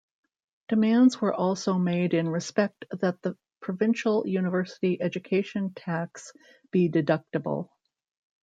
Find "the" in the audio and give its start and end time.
3.21-3.37